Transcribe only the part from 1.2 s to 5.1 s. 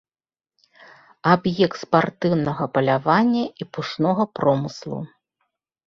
Аб'ект спартыўнага палявання і пушнога промыслу.